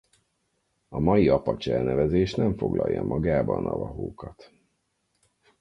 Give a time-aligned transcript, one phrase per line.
[0.89, 4.51] A mai apacs elnevezés nem foglalja magába a navahókat.